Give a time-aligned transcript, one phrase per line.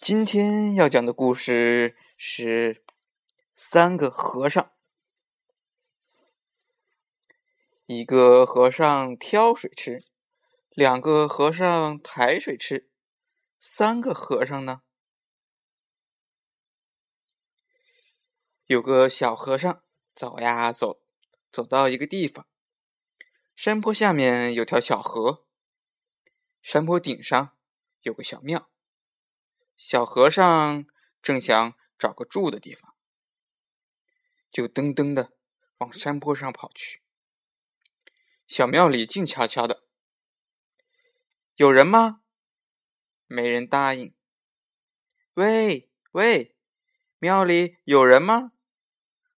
[0.00, 2.84] 今天要讲的故事是
[3.56, 4.72] 三个和尚。
[7.86, 9.98] 一个和尚挑水吃，
[10.70, 12.88] 两个和尚抬水吃，
[13.58, 14.82] 三个和尚呢？
[18.66, 19.82] 有个小和尚
[20.14, 21.02] 走呀走，
[21.50, 22.46] 走到一个地方，
[23.56, 25.44] 山坡下面有条小河，
[26.62, 27.56] 山坡顶上
[28.02, 28.70] 有个小庙。
[29.78, 30.84] 小和尚
[31.22, 32.96] 正想找个住的地方，
[34.50, 35.32] 就噔噔的
[35.78, 37.04] 往山坡上跑去。
[38.48, 39.84] 小庙里静悄悄的，
[41.54, 42.22] 有人吗？
[43.28, 44.12] 没人答应。
[45.34, 46.56] 喂喂，
[47.18, 48.50] 庙里有人吗？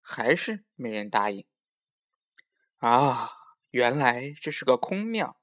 [0.00, 1.46] 还是没人答应。
[2.78, 3.30] 啊，
[3.68, 5.38] 原来这是个空庙。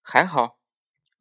[0.00, 0.58] 还好，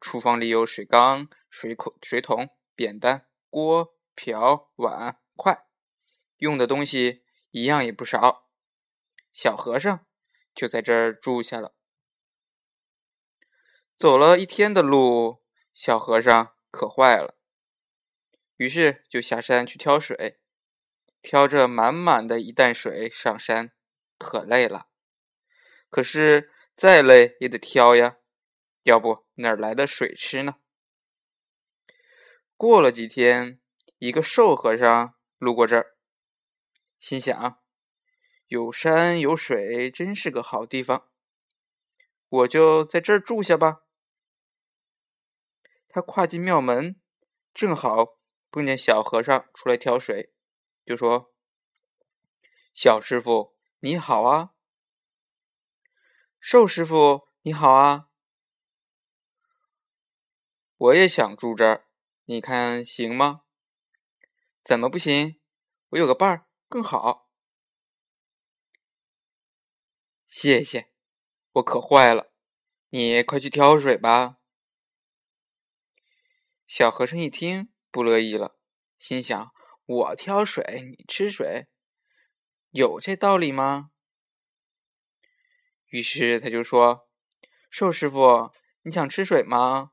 [0.05, 1.27] 厨房里有水缸。
[1.49, 5.65] 水口、水桶、扁担、锅、瓢、碗、筷，
[6.37, 8.51] 用的东西一样也不少。
[9.33, 10.05] 小和尚
[10.53, 11.73] 就在这儿住下了。
[13.97, 15.41] 走了一天的路，
[15.73, 17.39] 小和尚渴坏了，
[18.57, 20.39] 于是就下山去挑水。
[21.23, 23.71] 挑着满满的一担水上山，
[24.19, 24.89] 可累了。
[25.89, 28.17] 可是再累也得挑呀，
[28.85, 30.57] 要不哪儿来的水吃呢？
[32.55, 33.59] 过了几天，
[33.97, 35.97] 一个瘦和尚路过这儿，
[36.99, 37.59] 心想
[38.45, 41.09] ：“有山有水，真是个好地方，
[42.29, 43.81] 我就在这儿住下吧。”
[45.89, 47.01] 他跨进庙门，
[47.55, 48.19] 正好
[48.51, 50.31] 碰见小和尚出来挑水，
[50.85, 51.33] 就说
[52.71, 54.51] ：“小师傅，你好啊
[56.39, 58.09] ！”“瘦师傅，你好啊
[60.77, 61.85] ！”“我也想住这儿。”
[62.27, 63.43] 你看行吗？
[64.63, 65.39] 怎么不行？
[65.89, 67.29] 我有个伴儿更好。
[70.25, 70.91] 谢谢，
[71.51, 72.33] 我渴坏了，
[72.89, 74.37] 你快去挑水吧。
[76.65, 78.57] 小和尚一听不乐意了，
[78.97, 79.53] 心想：
[79.85, 80.63] 我挑水，
[80.97, 81.67] 你吃水，
[82.71, 83.91] 有这道理吗？
[85.89, 87.07] 于是他就说
[87.69, 88.51] ：“寿师傅，
[88.81, 89.91] 你想吃水吗？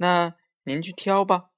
[0.00, 1.50] 那您去挑吧。”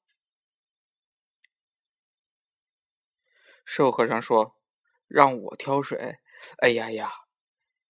[3.64, 4.56] 瘦和尚说
[5.06, 6.18] ：“让我挑水，
[6.58, 7.12] 哎呀呀，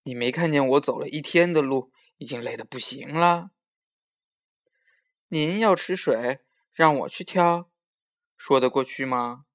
[0.03, 3.49] 你没看见我走了一天的路，已经累得不行了。
[5.29, 6.41] 您要吃水，
[6.71, 7.71] 让我去挑，
[8.37, 9.45] 说得过去吗？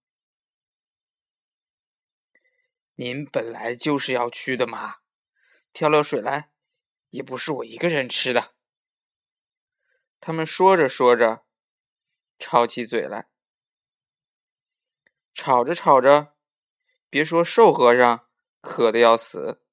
[2.97, 4.97] 您本来就是要去的嘛，
[5.72, 6.50] 挑了水来，
[7.10, 8.54] 也不是我一个人吃的。”
[10.21, 11.45] 他们说着说着，
[12.39, 13.29] 吵起嘴来。
[15.33, 16.34] 吵着吵着，
[17.09, 18.28] 别说瘦和尚
[18.61, 19.65] 渴得要死，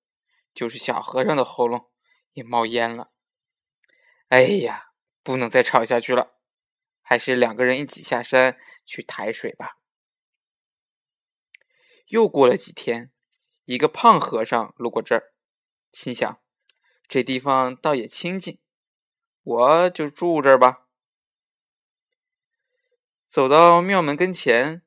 [0.53, 1.91] 就是小和尚的喉咙
[2.33, 3.11] 也冒烟了。
[4.27, 4.91] 哎呀，
[5.23, 6.35] 不能再吵下去了，
[7.01, 9.79] 还是两个人一起下山去抬水吧。
[12.07, 13.11] 又过了几天，
[13.63, 15.33] 一个胖和尚路过这儿，
[15.91, 16.39] 心想：
[17.07, 18.59] 这地方倒也清静，
[19.45, 20.87] 我就住这儿吧。
[23.29, 24.81] 走到庙门跟前。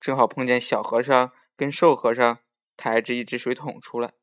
[0.00, 2.38] 正好碰见小和尚跟瘦和尚
[2.76, 4.14] 抬着一只水桶出来。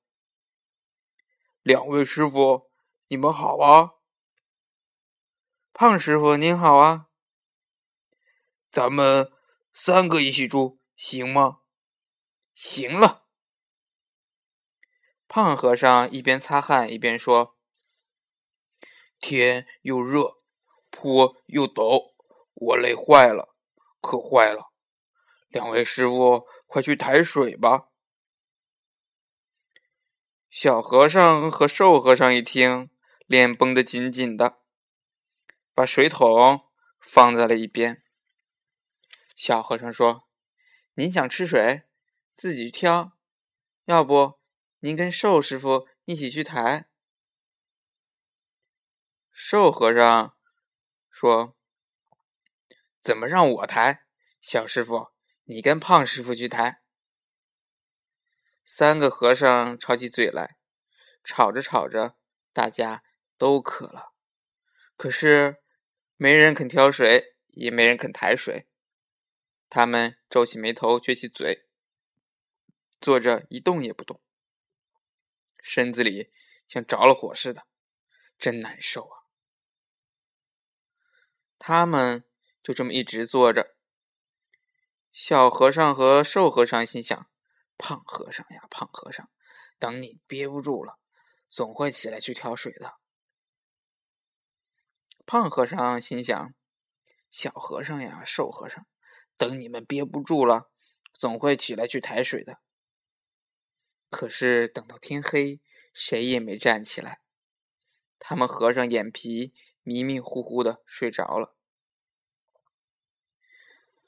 [1.62, 2.72] 两位师傅，
[3.10, 3.96] 你们好啊！
[5.74, 7.10] 胖师傅您好啊！
[8.70, 9.34] 咱们
[9.74, 11.60] 三个一起住行吗？
[12.54, 13.26] 行了。
[15.28, 17.55] 胖和尚一边擦汗一边说
[19.20, 20.38] ：“天又热，
[20.90, 22.14] 坡又陡，
[22.54, 23.56] 我累坏了，
[24.02, 24.72] 渴坏了。”
[25.50, 27.88] 两位师傅，快去抬水吧！
[30.50, 32.90] 小和尚和瘦和尚一听，
[33.26, 34.60] 脸绷得紧紧的，
[35.74, 36.66] 把水桶
[37.00, 38.04] 放在了一边。
[39.36, 40.28] 小和尚说
[40.96, 41.84] ：“您想吃水，
[42.32, 43.12] 自己挑；
[43.86, 44.40] 要不，
[44.80, 46.90] 您跟瘦师傅一起去抬。”
[49.38, 50.34] 瘦和尚
[51.10, 51.58] 说
[53.04, 54.06] ：“怎么让我抬，
[54.40, 55.10] 小师傅？”
[55.44, 56.82] 你跟胖师傅去抬。
[58.64, 60.58] 三个和尚吵起嘴来，
[61.22, 62.16] 吵着吵着，
[62.54, 63.04] 大家
[63.38, 64.14] 都渴了，
[64.96, 65.62] 可是
[66.16, 68.70] 没人肯挑水，也没人肯抬水。
[69.70, 71.68] 他们皱起眉头，撅起嘴，
[73.02, 74.22] 坐着一动也不动，
[75.62, 76.32] 身子里
[76.66, 77.68] 像着了火似的，
[78.40, 79.25] 真难受啊！
[81.58, 82.24] 他们
[82.62, 83.76] 就这么一直坐着。
[85.12, 87.30] 小和尚和瘦和尚心想
[87.78, 89.30] ：“胖和尚呀，胖和尚，
[89.80, 91.00] 等你憋不住了，
[91.48, 92.96] 总会起来去挑水的。”
[95.26, 96.54] 胖和尚心想
[97.32, 98.86] ：“小和尚呀，瘦和尚，
[99.38, 100.70] 等你们憋不住了，
[101.14, 102.60] 总会起来去抬水的。”
[104.12, 105.62] 可是等到天黑，
[105.94, 107.22] 谁也没站起来。
[108.20, 109.54] 他们合上眼皮，
[109.86, 111.56] 迷迷糊糊的睡着了。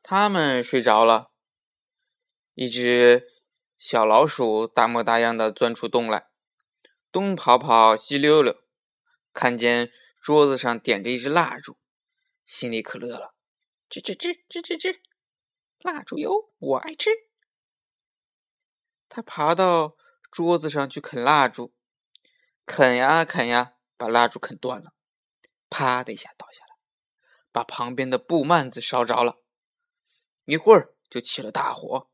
[0.02, 1.30] 他们睡着了，
[2.56, 3.28] 一只
[3.78, 6.32] 小老鼠大模大样的钻出洞来，
[7.12, 8.60] 东跑跑，西溜溜，
[9.34, 11.78] 看见桌子上点着一支蜡烛，
[12.44, 13.36] 心里可乐了，
[13.88, 15.00] 吱吱吱吱吱吱，
[15.80, 17.12] 蜡烛油我爱吃。
[19.08, 19.96] 他爬到
[20.32, 21.76] 桌子上去啃蜡烛，
[22.66, 24.94] 啃呀啃呀，把蜡烛啃断了，
[25.70, 26.76] 啪的一下倒下来，
[27.52, 29.42] 把旁边的布幔子烧着了。
[30.46, 32.10] 一会儿就起了大火，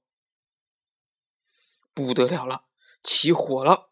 [1.94, 2.66] 不得了了，
[3.04, 3.92] 起火了！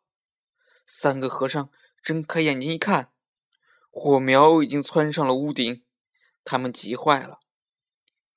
[0.86, 1.72] 三个和尚
[2.02, 3.13] 睁开眼睛一看，
[3.90, 5.86] 火苗已经窜上了屋顶，
[6.44, 7.40] 他们急坏了，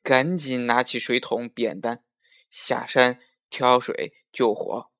[0.03, 2.05] 赶紧拿起水桶、扁担，
[2.50, 4.91] 下山挑水救火。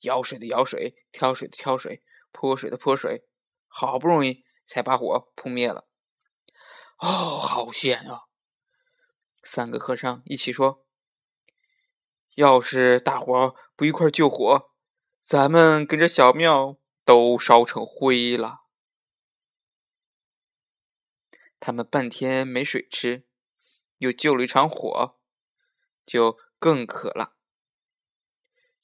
[0.00, 2.02] 舀水的舀水，挑水的挑水，
[2.32, 3.26] 泼水的泼水，
[3.68, 5.86] 好不容易才把火扑灭了。
[6.98, 8.22] 哦，好险啊！
[9.42, 10.86] 三个和尚一起说
[12.36, 14.70] ：“要是大伙不一块救火，
[15.22, 18.60] 咱们跟着小庙都烧成灰了。”
[21.60, 23.26] 他们半天没水吃，
[23.98, 25.18] 又救了一场火，
[26.06, 27.36] 就更渴了。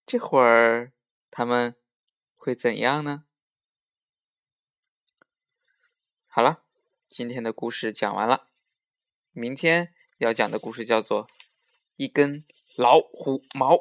[0.05, 0.93] 这会儿
[1.31, 1.77] 他们
[2.35, 3.25] 会怎样呢？
[6.33, 6.63] 好了，
[7.09, 8.47] 今天的故事讲完了，
[9.33, 9.93] 明天。
[10.19, 11.25] 要讲的故事叫做
[11.97, 12.45] 《一根
[12.77, 13.75] 老虎毛》。